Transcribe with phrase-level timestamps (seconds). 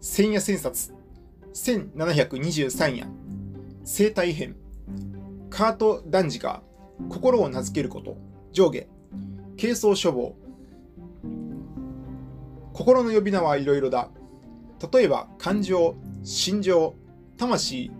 [0.00, 0.94] 千夜千冊、
[1.54, 3.08] 1723夜、
[3.84, 4.54] 生体編、
[5.50, 8.16] カート・ダンジガー、心を名付けること、
[8.52, 8.86] 上下、
[9.60, 10.36] 軽装処方。
[12.72, 14.08] 心の呼び名はいろいろだ。
[14.92, 16.94] 例えば、感情、心情、
[17.36, 17.90] 魂、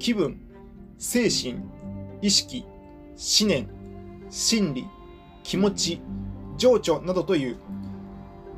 [0.00, 0.40] 気分、
[0.98, 1.60] 精神、
[2.20, 2.66] 意識、
[3.16, 3.68] 思念、
[4.28, 4.88] 心理、
[5.44, 6.02] 気持ち、
[6.56, 7.58] 情緒などという。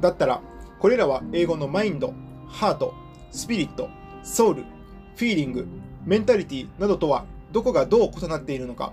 [0.01, 0.41] だったら、
[0.79, 2.15] これらは英語のマインド、
[2.49, 2.95] ハート、
[3.31, 3.89] スピリット、
[4.23, 4.63] ソウル、
[5.17, 5.67] フィーリング、
[6.05, 8.93] メンタリティなどとはどこがどう異なっているのか、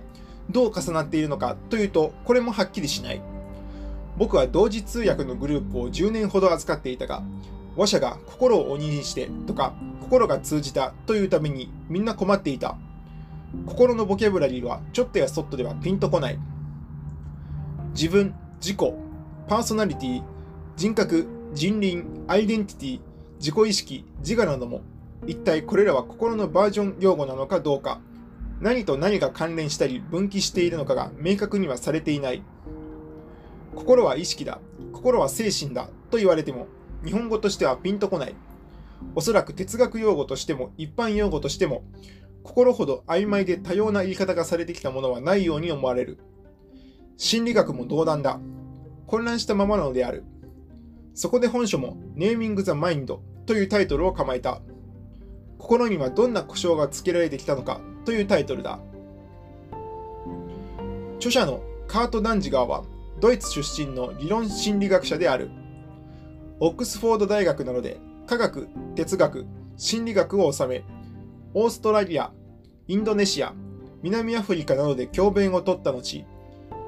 [0.50, 3.22] どう重なっているのかというと、これもはっきりしない。
[4.16, 7.22] 僕は同時通訳のグループを10年ほど扱っていたが、
[7.76, 12.76] 話者が心を鬼にしてとか、心が通じたというためにみんな困っていた。
[13.66, 16.38] 心のボキャブラリーはちょっとやそっとではピンとこない。
[17.94, 18.92] 自分、自己、
[19.48, 20.22] パーソナリティ、
[20.76, 23.00] 人格、人倫、アイデンティティ、
[23.44, 24.80] 自己意識、自我なども、
[25.26, 28.00] 一体これらは心のバージョン用語なのかどうか、
[28.58, 32.42] 何と何が関連したり分岐しているのかが明確にはされていない。
[33.74, 34.60] 心は意識だ、
[34.94, 36.68] 心は精神だと言われても、
[37.04, 38.34] 日本語としてはピンとこない。
[39.14, 41.84] おそらく哲学用語としても一般用語としても、
[42.44, 46.16] 心ほど曖昧で多様な言い方がされてきたものはないように思われる。
[47.18, 48.40] 心理学も同段だ。
[49.06, 50.24] 混乱したままなのである。
[51.12, 54.60] そこで本書もネーミング・ザ・マインドというタイトルを構えた。
[55.58, 58.80] 心にはどんな故障がつけられてきたのかというタイトルだ。
[61.16, 62.84] 著者のカート・ダンジガーは
[63.20, 65.50] ドイツ出身の理論心理学者である。
[66.60, 70.84] オックスフォード大学などで科学、哲学、心理学を収め、
[71.54, 72.32] オーストラリア、
[72.88, 73.54] インドネシア、
[74.02, 76.24] 南アフリカなどで教鞭を取った後、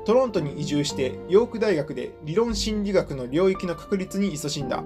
[0.04, 4.84] トロントに移住してヨーク大学で理論心理学の領域の確立に勤しんだ。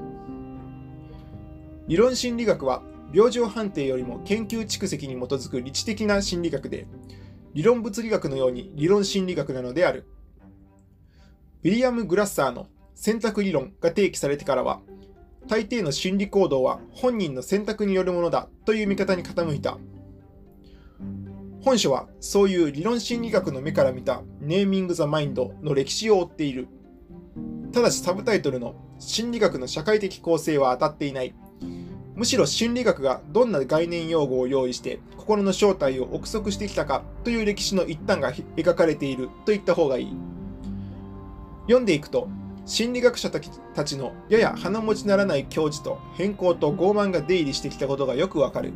[1.89, 6.87] 理論心理学は病状判定よりも研究蓄積に基づく理知的な心理学で、
[7.55, 10.07] 理論物理学のように理論心理学なのである。
[11.63, 14.81] ウィリアム・グラッサーの選択理論が提起されてからは、
[15.49, 19.79] 大抵の心理行動は本人の選択によるものだという見方に傾いた。
[21.63, 26.69] 本書はそういう理論心理学の目から見たネーミング・ザ・マインドの歴史を追っている。
[27.73, 31.35] ただしサブタイトルの心理学の社会的構成は当たっていない。
[32.21, 40.17] むしろ心理学がどんな概念用語を用意して心の正体を憶測してきたかという歴史の一端が描かれていると言った方がいい。
[41.63, 42.29] 読んでいくと
[42.67, 48.75] 心理学者たちのやや鼻持ちならない教授と変更と傲慢が出入りしてきたことがよくわかる。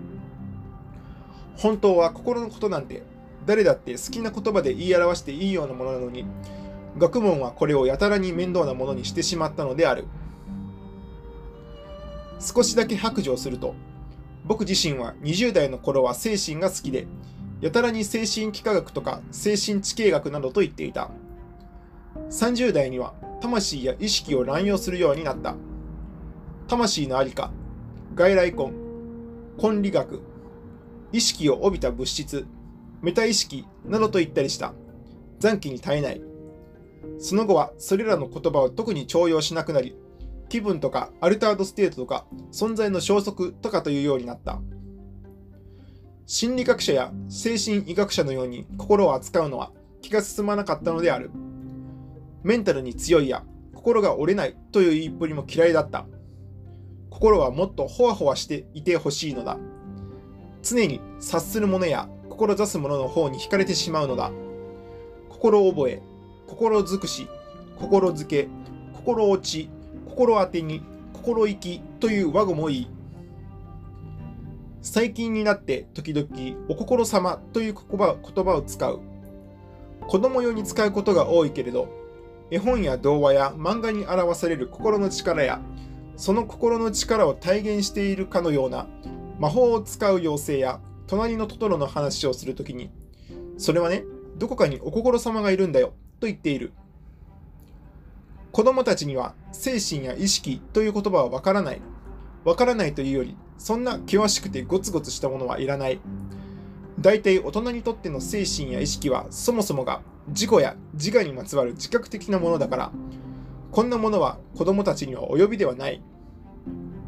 [1.58, 3.02] 本当は心のことなんて
[3.44, 6.24] 誰だって好きな言葉で言い表していいようなものなのに
[6.96, 10.06] 学問はこれをやたらに面倒なものにしてしまったのである
[12.40, 13.74] 少しだけ白状すると
[14.44, 17.06] 僕自身は20代の頃は精神が好きで
[17.60, 21.10] やたらに精神幾何学とか精神地形学などと言っていた
[22.30, 25.56] 30代には魂や意識を乱用するようになった
[26.68, 27.50] 魂のありか
[28.14, 28.72] 外来根
[29.56, 30.22] 根理学
[31.14, 32.44] 意識を帯びた物質、
[33.00, 34.74] メタ意識などと言ったりした。
[35.38, 36.20] 残機に耐えない。
[37.20, 39.94] その後はそれらの言葉を特に重用しなくなり、
[40.48, 44.60] 気分とかアルタードステートとか存在の消息とかというようになった。
[46.26, 51.30] 心理学者や精神医学者のように心を扱うのは気が進まなかったのである。
[52.42, 53.44] メンタルに強いや
[53.74, 56.06] 心が折れないという言いっぷりも嫌いだった。
[57.10, 59.58] 心はもっとほわほわしていてほしいのだ。
[60.62, 64.32] 常に察する者や志す者の方に惹かれてしまうのだ。
[65.28, 66.02] 心覚え、
[66.46, 67.28] 心尽くし、
[67.78, 68.48] 心づけ、
[68.94, 69.68] 心落ち、
[70.14, 70.80] 心当てに、
[71.12, 72.90] 心意気という和語もいい。
[74.80, 76.28] 最近になって時々
[76.68, 79.00] お心様という言葉を使う。
[80.06, 81.88] 子供用に使うことが多いけれど、
[82.52, 85.60] 絵本や童話や漫画に表される心の力や、
[86.16, 88.86] その心の力を体現しているかのような
[89.40, 90.78] 魔法を使う妖精や
[91.08, 92.92] 隣のトトロの話をするときに、
[93.58, 94.04] それはね、
[94.38, 96.72] どこかにお心様がいるんだよと言っている。
[98.52, 101.80] 子供たちには精神や意識という言葉はわからない。
[102.44, 106.00] わからないというより、そんな険しくてゴツゴツしたものはいらない。
[107.00, 112.92] 大体大人にとっての精神や意識はそもそもが自己や自我にまつわる自覚的なものだから、
[113.70, 116.02] こんなものは子供たちには及びではない。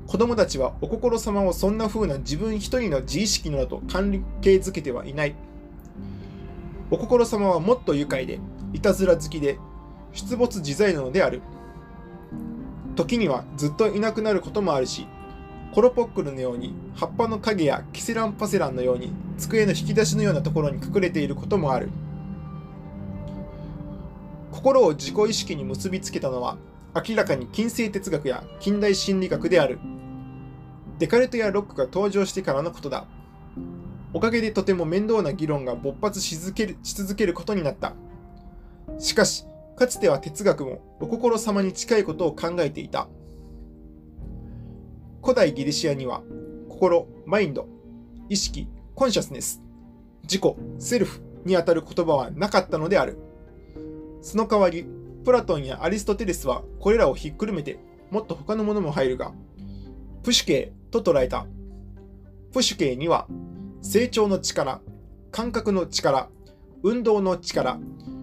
[0.06, 5.34] 子供たちはお心様をそんな風な自分一人の自意識のだと関係づけてはいない。
[6.90, 8.38] お心様はもっと愉快で、
[8.72, 9.58] いたずら好きで、
[10.12, 11.42] 出没自在なのである。
[12.96, 15.06] 時にはずっといなくなることもあるし、
[15.72, 21.90] コロポックルのように葉っぱの影やキセランパセランのように机の引き出しのようなところに隠れていることもある。
[24.50, 26.56] 心を自己意識に結びつけたのは
[26.94, 29.78] 明らかに近世哲学や近代心理学である。
[30.98, 33.04] デカルトやロックが登場してからのことだ。
[34.14, 37.92] おかげでとても面倒な議論が勃発し続けるし続けることになった。
[38.98, 39.44] しかし
[39.76, 43.08] かつては哲学もお心様に近いことを考えていた
[45.22, 46.22] 古代ギリシアには
[46.68, 47.68] 心、マインド、
[48.28, 49.60] 意識、コンシャスネス、
[50.22, 50.42] 自己、
[50.78, 53.18] セルフにあたる言葉はなかったのである。
[54.22, 54.86] その代わり、
[55.24, 57.80] プラトンやアリストテレスはこれらをひっくるめて
[58.10, 59.32] もっと他のものも入るが、
[60.22, 61.46] プシュケイと捉えた。
[62.52, 63.26] プシュケイには
[63.82, 64.80] 成長の力、
[65.32, 66.28] 感覚の力、
[66.82, 67.80] 運動の力、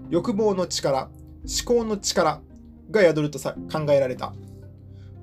[0.09, 1.09] 欲望の力、
[1.43, 2.41] 思考の力
[2.91, 4.33] が宿るとさ考えられた。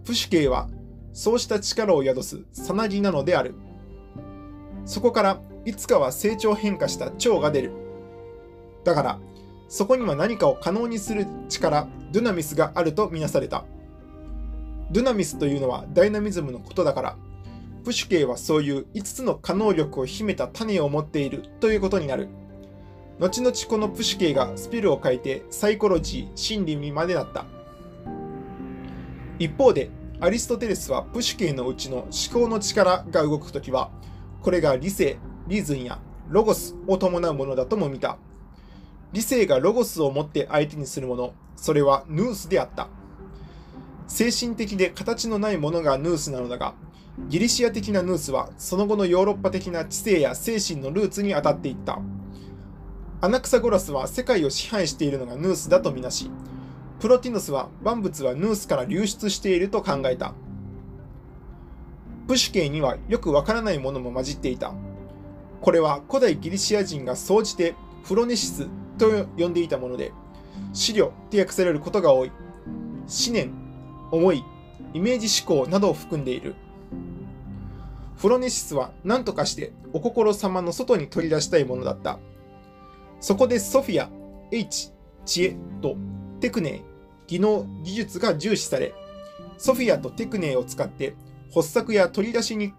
[0.04, 0.68] プシュケイは
[1.12, 3.54] そうした力を宿すさなぎなのである。
[4.84, 7.72] そこからいつかは成長変化した蝶が出る。
[8.84, 9.20] だから、
[9.68, 13.64] そこには何かを可能にする力、ドゥナミスがあるとみなされた。
[14.90, 17.16] ドゥナミスというのはダイナミズムのことだから、
[17.84, 22.28] プシュケイはそういう5つの可能力を秘めた種を持っているということになる。
[23.20, 27.44] 後々このプシュケイがスピルを書いてサイコロジー、心理にまでなった。
[29.38, 29.90] 一方で、
[30.20, 33.90] アリストテレスはプシュケイのうちの思考の力が動くときは、
[34.40, 35.18] これが理性、
[35.48, 35.98] リズンや
[36.30, 38.16] ロゴスを伴うものだとも見た。
[39.12, 42.88] 理性がロゴスを持って相手にするもの、それはヌースであった。
[44.08, 46.72] 精神的で形のないものがヌースなのだが、
[47.28, 52.00] ギリシア的なヌースはその後のヨーロッパ的な知性や精神のルーツに当たっていった。
[53.22, 56.30] アナクサゴラスは世界を支配しているのがヌースだとみなし、
[57.00, 60.32] プロティノスは万物はヌースから流出していると考えた。
[62.26, 64.72] プシュケイにはよくわからないものも混じっていた。
[65.60, 67.74] これは古代ギリシア人が総じて
[68.04, 70.12] フロネシスと呼んでいたもので、
[70.72, 72.28] 資料って訳されることが多い。
[72.28, 73.52] 思念、
[74.10, 74.42] 思い、
[74.94, 76.54] イメージ思考などを含んでいる。
[78.16, 82.18] フロネシスは何とかしてお心様の外に取り出したいものだった。
[83.20, 84.10] そこでソフィア、
[84.50, 84.92] H、
[85.24, 85.96] 知恵と
[86.40, 86.82] テクネ
[87.26, 88.92] 技能、技術が重視され、
[89.58, 91.14] ソフィアとテクネを使って
[91.54, 92.72] 発作や取り出しに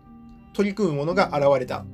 [0.53, 1.85] 取り組むものが現れた。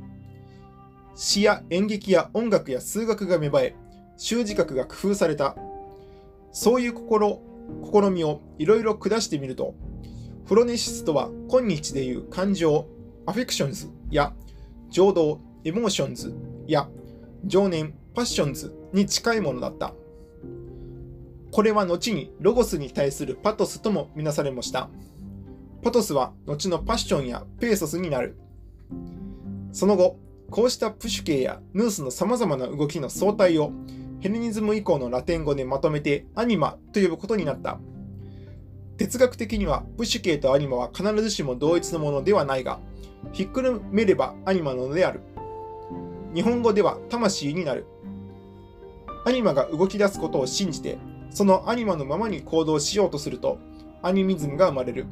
[1.16, 3.76] 詩や演劇や音楽や数学が芽生え、
[4.18, 5.56] 習字学が工夫された。
[6.52, 7.42] そういう心、
[7.92, 9.76] 試みをいろいろ下してみると、
[10.46, 12.88] フロネシスとは今日でいう感情、
[13.26, 14.34] アフェクションズや
[14.90, 16.34] 情動、 emotions
[16.66, 16.90] や
[17.46, 19.94] 情念、 passions に近いものだった。
[21.52, 24.90] これは後にロゴスに対するパトスともみなされました。
[25.84, 28.36] パトスは後のパッションやペーソスになる。
[29.72, 30.18] その後、
[30.50, 33.72] こうしたプシュケーやヌースの様々な動きの総体を
[34.20, 37.78] ヘレニズム以降のラテン語でまとめてアニマと呼ぶことになった。
[38.98, 42.80] 哲学的にはプシュケーとアニマは必ずしも同一のものではないが、
[43.32, 45.22] ひっくるめればアニマなのである。
[46.34, 47.86] 日本語では魂になる。
[49.28, 50.98] アニマが動き出すことを信じて
[51.32, 53.60] そのアニマのままに行動しようとすると、
[54.02, 55.06] アニミズムが生まれる。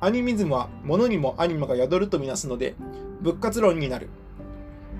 [0.00, 2.74] アニミズムは物にもアニマが宿るとみなすので、
[3.20, 4.08] 仏活論になる。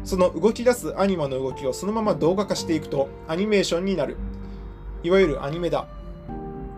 [0.05, 4.17] その動き出すアニマの動きをそのまま動画化していくとアニメーションになる。
[5.02, 5.87] いわゆるアニメだ。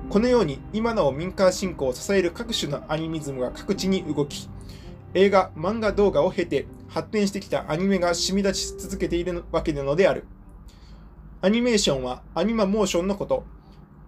[0.09, 4.49] このように今なお民間信仰を支える各種のアニミズムが各地に動き、
[5.15, 10.27] 映画、漫画動画を経て発展してきたアニメが染み立ち続けているわけなのである。
[11.45, 13.45] アニメーションはアニマモーションのこと。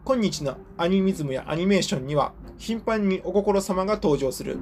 [0.07, 4.57] 今日のアニミズムやアニメーションには頻繁にお心様が登場する。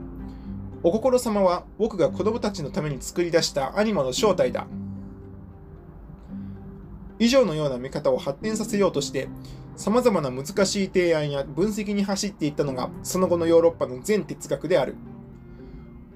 [0.82, 4.66] お心様は僕が子供たちのために作り出したアニマの正体だ。
[7.20, 9.28] 以上のような見方を発展させようとして、
[9.76, 14.96] 様々な難しい提案や分析に走っていったのがその後のヨーロッパの全哲学である。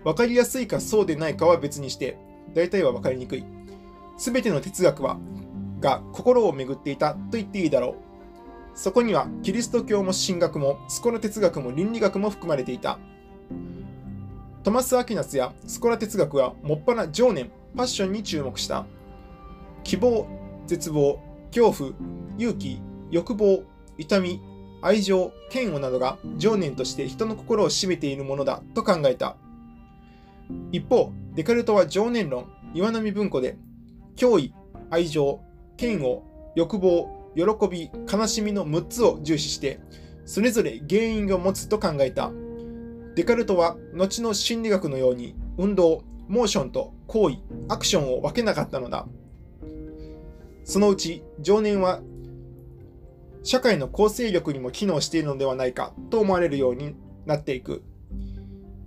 [0.03, 2.19] わかりやすいかそうでないかは別にして、
[2.53, 3.45] 大体はわかりにくい。
[4.17, 5.21] すべての哲学は、
[5.81, 7.95] が心を巡っていたと言っていいだろう。
[8.75, 12.99] そこにはキリスト教も神学もスコラ哲学も倫理学も含まれていた。
[14.63, 18.87] トマス・アキナスやスコラ哲学はもっぱら情念、パッションに注目した。
[19.83, 20.27] 希望、
[20.67, 21.19] 絶望、
[21.55, 21.93] 恐怖、
[22.39, 22.81] 勇気、
[23.11, 23.63] 欲望、
[23.97, 24.41] 痛み、
[24.83, 29.37] 愛情、嫌悪などが情念として人の心を占めているものだと考えた。
[30.71, 33.57] 一方、デカルトは情念論、岩波文庫で、
[34.17, 34.55] 脅威、
[34.91, 35.41] 愛情、
[35.81, 36.23] 嫌悪、
[36.55, 39.81] 欲望、喜び、悲しみの6つを重視して、
[40.25, 42.33] それぞれ原因を持つと考えた。
[43.15, 49.07] デカルトは後の心理学のように運動、モーションと行為、アクションを分けなかったのだ。
[50.65, 52.03] そのうち情念は
[53.43, 56.95] 社会の構成力にも機能しているのではないかと思われるように
[57.25, 57.83] なっていく。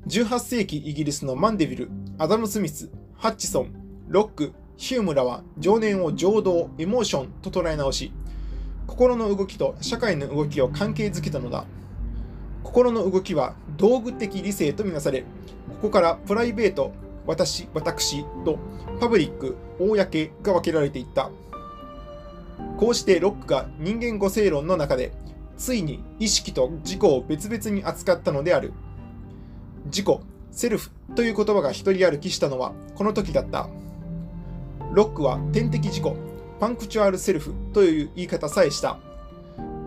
[0.08, 3.74] 18世紀イギリスのマンデビル、アダム・スミス、ハッチソン、
[4.08, 8.12] ロック、ヒュームらは情念を情動、エモーションと捉え直し、
[8.88, 11.66] 心の動きと社会の動きを関係づけたのだ。
[12.64, 15.26] 心の動きは道具的理性とみなされ、こ
[15.84, 16.94] こからプライベート、
[17.28, 18.58] 私、私と
[19.00, 21.30] パブリック、公が分けられていった。
[22.80, 25.12] こうしてロックが人間五性論の中で、
[25.58, 28.74] ついに意識と自己を別々に扱ったのである。
[29.86, 30.08] 自己、
[30.50, 33.70] セルフという言葉が一人歩きしたのはこの時だった。
[34.94, 36.04] ロックは天敵自己、
[36.60, 39.00] パンクチュアルセルフという言い方さえした。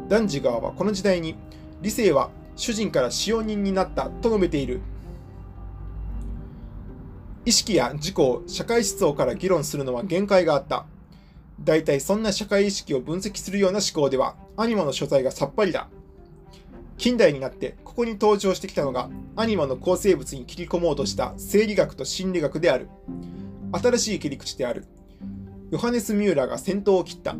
[0.08, 1.34] ダンジガーはこの時代に
[1.82, 4.80] 理性は主人から使用人になったと述べている。
[7.44, 10.86] 意識や自己を社会思想から議論するのは限界があった。
[11.60, 15.88] 大体そんな社会意識を分析するような思考では、アニマの所在がさっぱりだ。
[16.96, 22.88] 近代になってここに登場してきたのが、アニマの構成物に切り込もうとした生理学と心理学である。
[23.76, 24.86] 新しい切り口である。
[25.70, 27.34] ヨハネス・ミューラーが先頭を切った。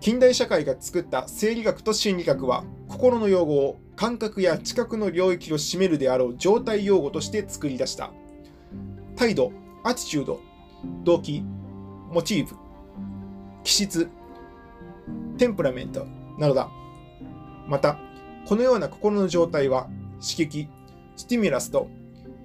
[0.00, 8.10] 近代社会が作った生理学と心理学は、心の用語を感覚や知覚の領域を占めるであろう状態用語として作り出した。
[9.14, 9.52] 態度、
[9.84, 10.40] アティチュード、
[11.04, 11.44] 動機、
[12.10, 12.56] モチーフ、
[13.62, 14.08] 気質、
[15.38, 16.06] テンプラメント
[16.38, 16.70] などだ。
[17.68, 17.98] また、
[18.46, 19.88] このような心の状態は
[20.20, 20.68] 刺激、
[21.14, 21.88] スティミュラスと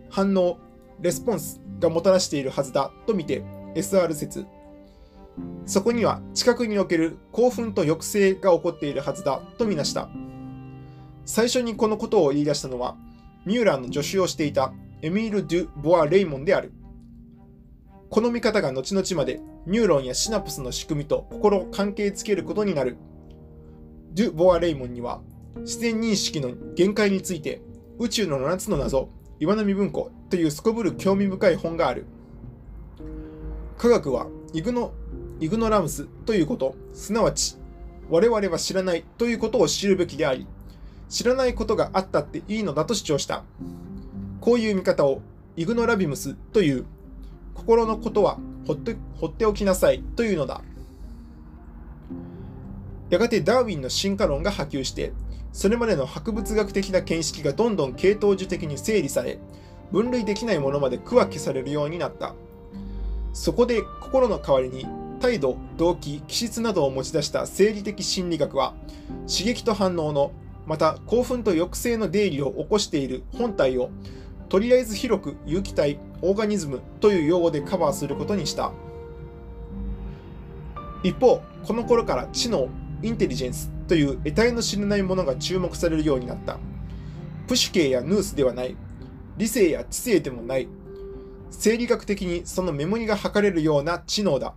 [0.09, 0.59] 反応、
[1.01, 3.43] レスポンスがもたらしているはずだと見て
[3.75, 4.45] SR 説。
[5.65, 10.09] そこには知覚における興奮と抑制が起こっているはずだとみなした。
[11.25, 12.95] 最初にこのことを言い出したのは、
[13.45, 16.71] ミューラーの助手をしていたエミール・デュ・ボア・レイモンである。
[18.09, 22.97] この見方が後々までニューロンやシナプスの仕組みと心を関係づけることになる。
[24.13, 25.21] デュ・ボア・レイモンには
[25.57, 27.61] 自然認識の限界について
[27.97, 29.09] 宇宙の7つの謎、
[29.39, 32.05] 岩波文庫というすこぶる興味深い本がある。
[33.77, 34.93] 科学はイグノ
[35.41, 37.57] イグノラムスということ、すなわち
[38.09, 40.47] 我々は知らないということを知るべきであり、
[41.09, 43.43] 知らないことがあったっていいのだと主張した。
[44.39, 45.21] こういう見方を
[45.57, 46.85] イグノラビムスという、
[47.53, 50.61] 心のことは放って放っておきなさいというのだ。
[53.09, 55.11] やがてダーウィンの進化論が波及して、
[55.55, 59.39] それまでの博物学的な見識がどんどん系統樹的に整理され、
[59.89, 62.35] 分類できないものまで区分けされるようになった。
[63.31, 64.85] そこで心の代わりに
[65.21, 68.73] 態度、動機、気質などを持ち出した生理的心理学は、
[69.33, 70.33] 刺激と反応の
[70.65, 73.91] また興奮と抑制の出入りを起こしている本体を
[74.49, 78.71] とりあえず広く有機体オーガニズムという用語でカバーすることにした
[81.03, 82.67] 一方この頃から知能
[83.03, 86.57] インテリジェンスという得体の知れないものが注目されるようになった。
[87.47, 88.75] プシュ系やヌースではない。
[89.37, 90.67] 理性や知性でもない。
[91.51, 94.55] 生理学的にそのメモリが測れるような知能だ。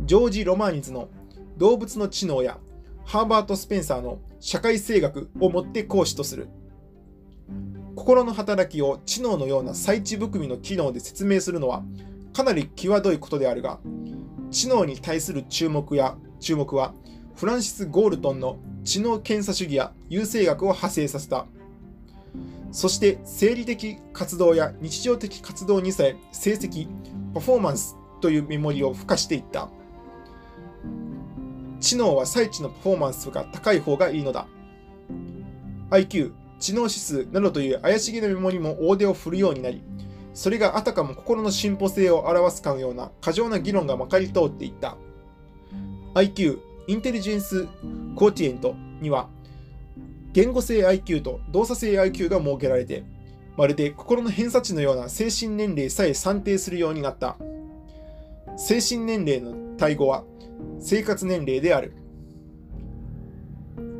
[0.00, 1.08] ジョージ・ロマーニズの
[1.56, 2.58] 動物の知能や
[3.04, 6.48] ハーバート・スペンサーの社会性学をもって講師とする。
[7.94, 11.82] 心の働きを知能のような最知含みの機能で説明するのは
[12.34, 13.80] かなり際どいことであるが、
[14.50, 16.94] 知能に対する注目や注目は
[17.36, 21.46] フランシス・ゴールトンの知能検査主義や優生学を派生させた。
[22.72, 26.88] そして生理的活動や日常的活動にさえ成績、
[27.34, 29.68] パフォーマンスというメモリを付加していった。
[31.78, 34.46] 知能は最知のパフォーマンスが高い方がいいのだ。
[35.90, 39.82] IQ、知能指数などという怪しげなメモリも大手を振るようになり、
[40.32, 44.96] それがあたかも心の進歩性を表すかのような過剰な議論がまかり通っていった。
[46.14, 47.66] IQ、インテリジェンス・
[48.14, 49.28] コーティエントには、
[50.32, 53.04] 言語性 IQ と動作性 IQ が設けられて、
[53.56, 57.36] まるで心の偏差値のような精神年齢さえ算定するようになった。
[58.56, 60.24] 精神年齢の対語は
[60.78, 61.94] 生活年齢である。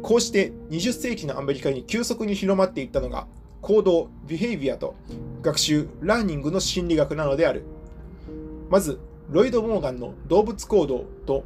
[0.02, 3.26] こうして20世紀のアメリカに急速に広まっていったのが
[3.60, 4.94] 行動、ビヘイビアと
[5.42, 7.64] 学習、ラーニングの心理学なのである。
[8.70, 9.00] まず、
[9.30, 11.44] ロイド・モーガンの動物行動と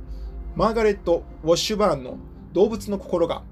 [0.56, 2.16] マーガレット・ウォッシュバーンの
[2.52, 3.42] 動物の心が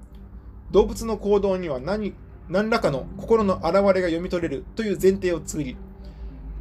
[0.71, 2.13] 動物の行動には何
[2.49, 5.77] 何らかの心の表れが読み取れるという前提を作り、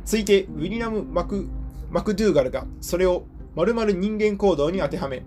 [0.04, 1.48] ついてウィリアム・マク
[1.90, 5.22] マクドゥーガルがそれを〇〇人間行動に当てはめ、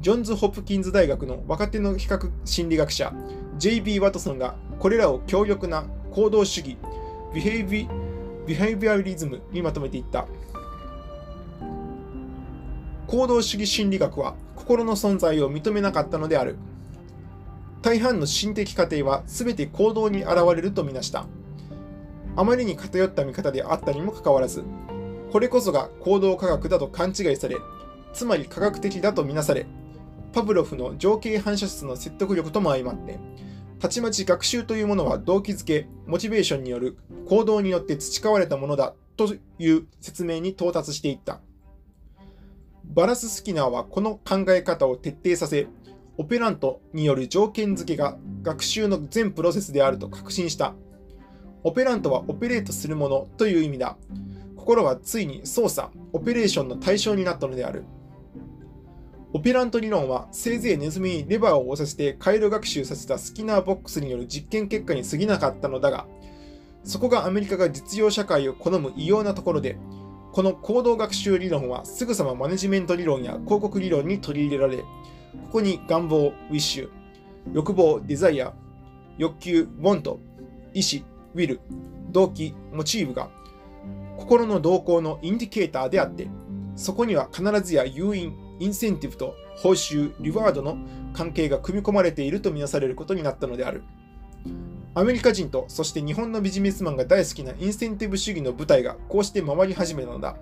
[0.00, 3.12] ジョンズ・ホプキンズ大学の若手の比較心理学者、
[3.58, 4.00] J.B.
[4.00, 6.76] ワトソンがこれらを強力な行動主義
[7.32, 7.88] ビヘイビ
[8.46, 10.26] ビヘイビアリズムにまとめていった
[13.06, 16.56] 行動主義心理学は心の存在を認めなかったのである
[17.82, 21.26] 大半の心的過程は全て行動に現れるとみなした
[22.36, 24.62] あまりに偏った見方であったにもかかわらず
[25.32, 27.56] これこそが行動科学だと勘違いされ
[28.12, 29.66] つまり科学的だとみなされ
[30.32, 33.18] パブロフの情景反射質の説得力とも相まって
[33.80, 36.96] たちまち学習というものは動機づけ、モチベーションによる
[37.28, 41.40] 行動によって培われたものだという説明に到達していった。
[42.94, 45.66] バラススキナーはこの考え方を徹底させ、
[46.18, 50.74] オペラントによる条件付けが学習の全プロセスであると確信した。
[51.64, 53.96] オペラントはオペレートするものという意味だ。
[54.56, 57.84] 心はついに操作、オペレーションの対象になったのである。
[59.32, 66.06] オペラント理論はせいぜいネズミにレバーを押させて回路学習させたスキナーボックスによる実験結果に過ぎなかったのだが、
[66.84, 69.78] そこがアメリカが実用社会を好む異様なところで、
[70.32, 74.84] この行動学習理論はすぐさまマネジメント理論や広告理論に取り入れられ、こ
[75.52, 76.90] こに願望、 wish、
[77.52, 78.54] 欲望、 desire、
[79.18, 80.20] 欲求、 want、
[80.72, 81.60] 意志、 will、
[82.10, 83.28] 動機、 motive が
[84.16, 86.28] 心の動向のインディケーターであって、
[86.76, 90.78] そこには必ずや誘引、インセンティブと報酬、 reward の
[91.12, 93.82] 関係が組み込まれているとみなされることになったのである。
[94.94, 100.36] アメリカ人とそして日本のビジネスマンが大好きなインセンティブ主義の舞台がこうして回り始めたのだ。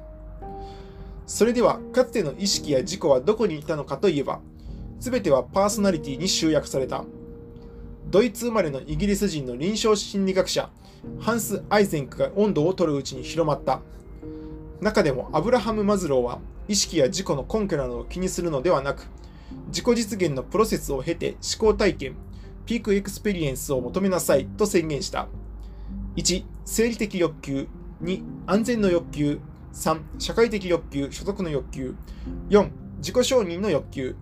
[1.25, 4.41] それでは、かつての意識や自己はどこにいたのかといえば、
[4.99, 7.05] すべてはパーソナリティに集約された。
[8.11, 10.69] ドイツ生まれのイギリス人の臨床心理学者、
[11.21, 13.81] ハンス・アイゼンクが音頭を取るうちに広まった。
[14.81, 19.07] 中でもアブラハム・マズローは意識や自己の根拠などを気にするのではなく、
[19.69, 22.17] 自己実現のプロセスを経て至高体験、
[22.71, 25.27] peak experience を求めなさいと宣言した。
[26.15, 27.67] 1、生理的欲求。
[28.01, 29.41] 2、安全の欲求。
[29.73, 31.97] 3、社会的欲求、所得の欲求。
[32.49, 34.15] 4、自己承認の欲求。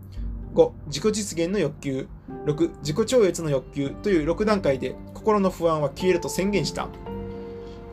[0.54, 2.08] 5、自己実現の欲求。
[2.46, 6.88] 6、自己超越の欲求という6段階で心の不安は消えると宣言した。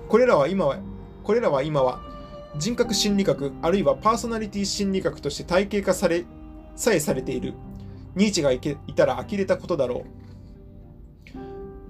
[0.08, 0.78] これらは今は、
[1.26, 2.00] これらは今は
[2.58, 6.24] 人格心理学あるいはパーソナリティ心理学として体系化され
[6.78, 7.56] さえされている
[8.16, 8.60] ニーチェがい
[8.94, 10.25] たら呆れたことだろう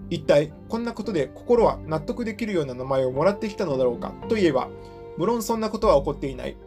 [0.10, 4.70] 一体こんなことで心は納得できるような名前をもらってきたのだろうかといえば
[5.18, 6.58] 無論そんなことは起こっていない。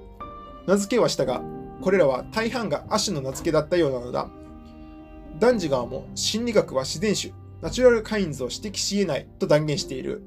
[0.67, 1.43] 名付けはしたが
[1.81, 4.29] これらは大半が亜種の名付けだったようなのだ。
[5.39, 10.23] ダンジガーも心理学は自然種ナチュラルカインズを指摘し得ないと断言している。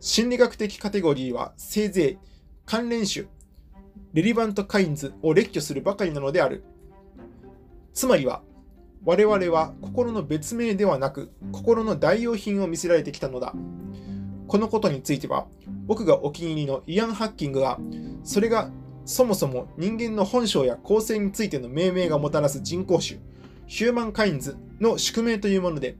[0.00, 2.18] 心理学的カテゴリーはせいぜい
[2.64, 3.26] 関連種、
[4.12, 6.64] レリバントカインズを列挙するばかりなのである。
[7.94, 8.42] つまりは、
[9.04, 13.54] 我々は心の別名ではなく、心の代用品を見せられてきたのだ。
[14.46, 15.46] このことについては、
[15.86, 17.78] 僕がお気に入りのイアン・ハッキングが、
[18.24, 18.70] それが
[19.04, 23.20] そもそも人間の本性や構成についての命名がもたらす人工種、
[23.66, 25.96] ヒューマンカインズの宿命というもので、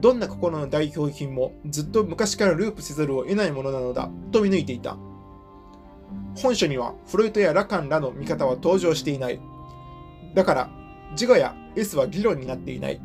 [0.00, 4.98] どんな心の代表品もずっと昔からループせざるを得ないものなのだと見抜いていた。
[6.36, 9.40] 本書にはフロイトやラカンらの見方は登場していない。
[10.34, 10.70] だから、
[11.12, 13.00] 自我や S は議論になっていない。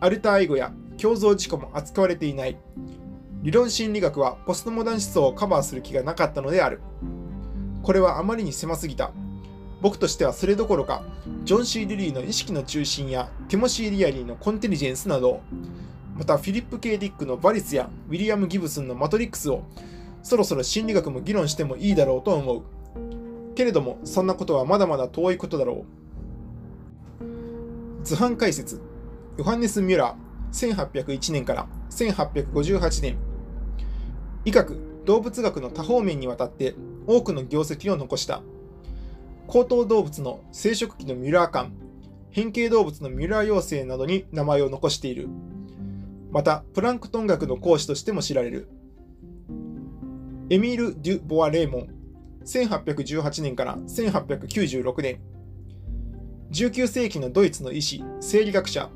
[0.00, 2.56] アルターエゴや共造自己も扱われていない。
[3.42, 6.80] 理論心理学はポストモダン思想をカバーする気がなかったのである。
[7.82, 9.12] これはあまりに狭すぎた。
[9.80, 11.04] 僕としてはそれどころか、
[11.44, 15.40] ジョン・シー・リリーの意識の中心やティモシー・リアリーのコンテリジェンスなど、
[16.16, 19.62] またフィリップ・ケイ・ディックのバリスやウィリアム・ギブスンのマトリックスを
[20.24, 22.62] そろそろ心理学も議論してもいいだろうと思う。
[23.54, 26.07] けれども、そんなことはまだまだ遠いことだろう。
[28.02, 28.80] 図版解説、
[29.36, 33.18] ヨハネス・ミュラー、1801年から1858年。
[34.44, 36.74] 医学、動物学の多方面にわたって
[37.06, 38.42] 多くの業績を残した。
[39.46, 41.72] 高等動物の生殖器のミュラー管、
[42.30, 45.28] 変形動物のミュラー幼生などに名前を残している。
[46.30, 48.68] また、プランクトン学の講師としても知られる。
[50.50, 51.88] エミール・デュ・ボア・レーモン、
[52.44, 55.20] 1818年から1896年。
[56.52, 58.88] 19世紀のドイツの医師、生理学者、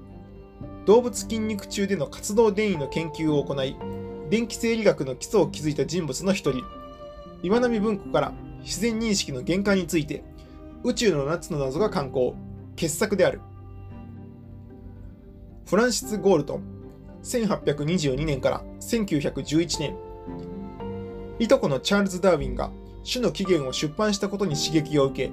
[0.86, 3.76] 動物筋肉中での活動電位の研究を行い、
[4.30, 6.64] 電気生理学の基礎を築いた人物の一人、
[7.42, 10.24] 岩波文庫から自然認識の限界について、
[10.82, 12.34] 宇宙の夏の謎が刊行、
[12.74, 13.42] 傑作である。
[15.66, 16.62] フランシス・ゴールトン、
[17.22, 19.96] 1822年から1911年。
[21.38, 22.70] いとこのチャールズ・ダーウィンが
[23.04, 25.32] 種の起源を出版したことに刺激を受け、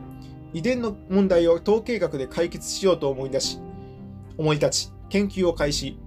[0.53, 3.59] 遺伝の問題を統計学で解決しようと思い出し、
[4.37, 5.97] 思い立ち、研究を開始。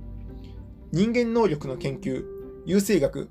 [0.91, 2.25] 人間能力の研究、
[2.67, 3.31] 優生学、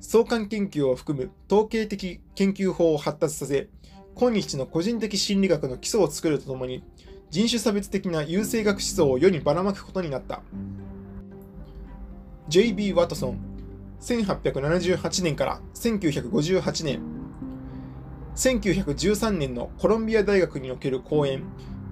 [0.00, 3.68] 相関研究を含む統計的研究法を発達させ、
[4.14, 6.82] 今日の個人的心理学の基礎を作るとともに、
[7.30, 10.42] 人種差別的な優生学思想を世にばらまくことになった。
[12.48, 12.94] J.B.
[12.94, 13.38] ワトソン、
[14.00, 17.17] 1878年から1958年、
[18.38, 21.42] 1913年のコロンビア大学における講演、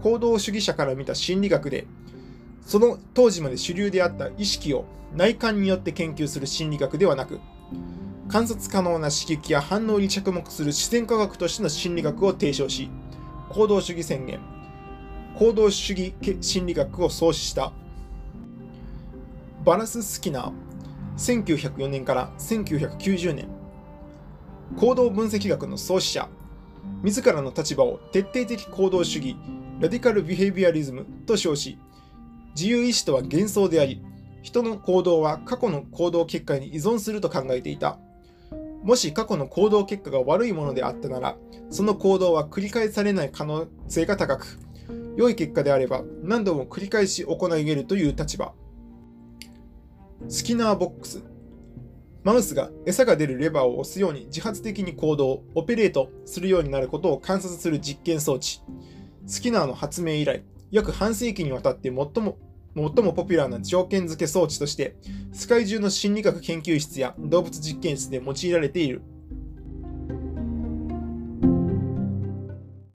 [0.00, 1.88] 行動主義者から見た心理学で、
[2.64, 7.40] その当時まで主流であった意識を内観によって研究する心理学ではなく、
[8.28, 12.90] 観察可能な刺激や反応に着目する自然科学としての心理学を提唱し、
[13.48, 14.38] 行動主義宣言、
[15.36, 17.72] 行動主義心理学を創始した。
[19.64, 23.48] バラス・スキナー1904年から1990年。
[24.76, 26.28] 行動分析学の創始者
[27.02, 29.36] 自らの立場を徹底的行動主義
[29.80, 31.78] ラディカル・ビヘイビアリズムと称し
[32.54, 34.02] 自由意志とは幻想であり
[34.42, 37.98] 人の行動は過去の行動結果に依存すると考えていた
[38.82, 41.36] もし過去の行動結果が悪いものであったなら
[41.70, 44.58] その行動は繰り返されない可能性が高く
[45.16, 48.52] 良い結果であれば何度も繰り返し行い得るという立場。
[50.28, 51.22] スキナーボックス。
[52.26, 58.62] マウスが餌が出るレバーを押すように自発的に行動、オペレートするようになることを観察する実験装置。
[59.28, 62.36] スキナーの発明以来、約半世紀にわたって最も
[62.74, 64.96] 最もポピュラーな条件付け装置として、
[65.32, 69.02] 世界中の心理学研究室や動物実験室で用いられている。